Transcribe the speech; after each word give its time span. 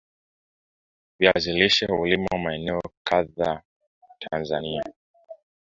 Viazi 1.19 1.51
lishe 1.53 1.85
hulimwa 1.85 2.37
maeneo 2.39 2.81
kadhaa 3.03 3.61
TAnzania 4.19 4.81